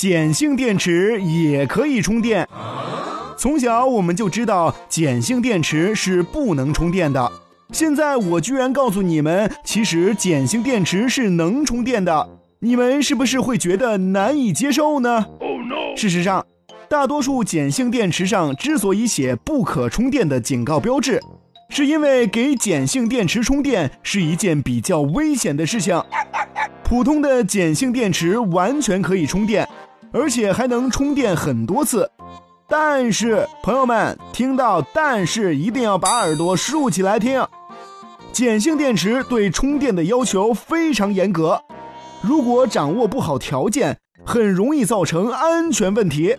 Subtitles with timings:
[0.00, 2.48] 碱性电池也可以充电。
[3.36, 7.32] 从小我们就知道碱性电池是不能充电的，
[7.72, 12.28] 现在我居然告诉你们，其实碱性电池是能充电的，
[12.60, 15.26] 你们是不是会觉得难以接受呢？
[15.40, 15.96] 哦，no！
[15.96, 16.46] 事实上，
[16.88, 21.20] 大多数碱性电池上之所以写不可充电的警告标志，
[21.70, 26.00] 是因为给碱性电池充电是一件比较危险的事情。
[26.84, 29.68] 普通的碱性电池完全可以充电，
[30.12, 32.10] 而且还能充电很多次。
[32.68, 37.44] 但是，朋友们听到“但是”一定要把耳朵竖起来听。
[38.32, 41.62] 碱性电池对充电的要求非常严格，
[42.20, 46.36] 如果掌握不好条件，很容易造成安全问题。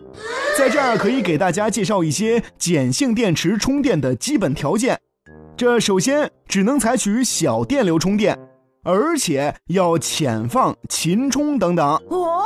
[0.55, 4.99] 在这儿可以给大家介绍一些碱性电池充电的基本条件。
[5.57, 8.37] 这首先只能采取小电流充电，
[8.83, 11.85] 而且要浅放、勤充等等。
[12.09, 12.43] 哦，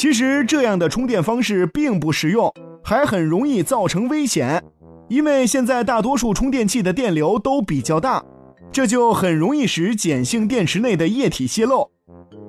[0.00, 2.50] 其实这样的充电方式并不实用。
[2.82, 4.64] 还很容易造成危险，
[5.10, 8.24] 因为现在大多数充电器的电流都比较大，
[8.72, 11.90] 这就很容易使碱性电池内的液体泄漏，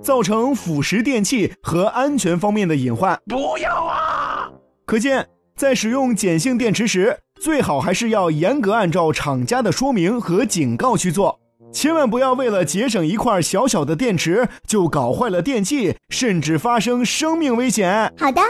[0.02, 3.20] 造成腐蚀电器和安全方面的隐患。
[3.26, 4.50] 不要啊！
[4.86, 11.41] 可见，在使用碱性电池时，最好还是要严格按照厂家的说明和警告去做，
[11.72, 18.14] 千万不要为了节省一块小小的电池就搞坏了电器，甚至发生生命危险。
[18.18, 18.42] 好的。